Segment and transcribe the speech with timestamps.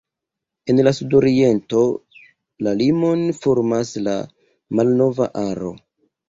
[0.73, 1.83] En sudoriento
[2.69, 4.17] la limon formas la
[4.81, 5.75] Malnova Aro.